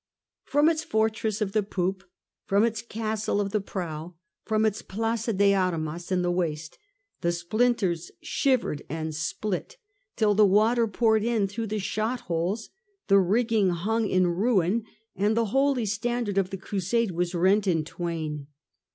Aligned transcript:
From 0.45 0.67
its 0.67 0.83
fortress 0.83 1.41
of 1.41 1.51
the 1.51 1.61
poop, 1.61 2.03
from 2.47 2.63
its 2.63 2.81
castle 2.81 3.39
of 3.39 3.51
the 3.51 3.61
prow, 3.61 4.15
from 4.45 4.65
its 4.65 4.81
plaza 4.81 5.31
de 5.31 5.53
armas 5.53 6.11
in 6.11 6.23
the 6.23 6.31
waist, 6.31 6.79
the 7.21 7.31
splinters 7.31 8.09
shivered 8.19 8.81
and 8.89 9.13
split 9.13 9.77
till 10.15 10.33
the 10.33 10.43
water 10.43 10.87
poured 10.87 11.23
in 11.23 11.47
through 11.47 11.67
the 11.67 11.77
shot 11.77 12.21
holes, 12.21 12.69
the 13.09 13.19
rigging 13.19 13.69
hung 13.69 14.09
in 14.09 14.25
ruin, 14.25 14.85
and 15.15 15.37
the 15.37 15.45
holy 15.53 15.85
standard 15.85 16.39
of 16.39 16.49
the 16.49 16.57
Crusade 16.57 17.11
was 17.11 17.35
rent 17.35 17.67
in 17.67 17.83
twain. 17.85 18.47